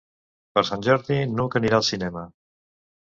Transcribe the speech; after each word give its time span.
Per 0.57 0.63
Sant 0.69 0.85
Jordi 0.87 1.19
n'Hug 1.35 1.59
anirà 1.61 1.81
al 1.83 1.87
cinema. 1.91 2.25